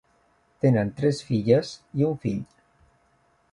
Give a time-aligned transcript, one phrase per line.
[0.65, 2.43] Tenen tres filles i un fill.